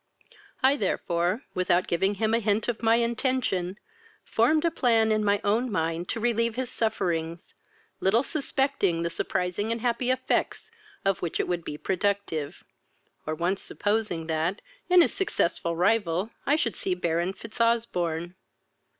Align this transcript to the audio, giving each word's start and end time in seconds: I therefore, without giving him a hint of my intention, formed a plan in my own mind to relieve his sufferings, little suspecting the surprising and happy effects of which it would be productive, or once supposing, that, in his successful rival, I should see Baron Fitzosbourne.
I 0.63 0.77
therefore, 0.77 1.43
without 1.53 1.85
giving 1.85 2.15
him 2.15 2.33
a 2.33 2.39
hint 2.39 2.67
of 2.67 2.81
my 2.81 2.95
intention, 2.95 3.77
formed 4.25 4.65
a 4.65 4.71
plan 4.71 5.11
in 5.11 5.23
my 5.23 5.39
own 5.43 5.71
mind 5.71 6.09
to 6.09 6.19
relieve 6.19 6.55
his 6.55 6.71
sufferings, 6.71 7.53
little 7.99 8.23
suspecting 8.23 9.03
the 9.03 9.11
surprising 9.11 9.71
and 9.71 9.81
happy 9.81 10.09
effects 10.09 10.71
of 11.05 11.21
which 11.21 11.39
it 11.39 11.47
would 11.47 11.63
be 11.63 11.77
productive, 11.77 12.63
or 13.27 13.35
once 13.35 13.61
supposing, 13.61 14.25
that, 14.25 14.63
in 14.89 15.01
his 15.03 15.13
successful 15.13 15.75
rival, 15.75 16.31
I 16.47 16.55
should 16.55 16.75
see 16.75 16.95
Baron 16.95 17.33
Fitzosbourne. 17.33 18.33